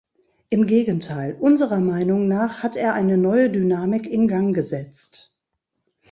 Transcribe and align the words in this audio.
Im 0.49 0.65
Gegenteil, 0.65 1.37
unserer 1.39 1.77
Meinung 1.79 2.27
nach 2.27 2.63
hat 2.63 2.75
er 2.75 2.95
eine 2.95 3.17
neue 3.19 3.51
Dynamik 3.51 4.07
in 4.09 4.27
Gang 4.27 4.51
gesetzt. 4.55 5.31